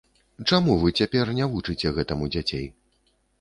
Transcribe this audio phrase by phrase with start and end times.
[0.49, 2.67] Чаму вы цяпер не вучыце гэтаму дзяцей?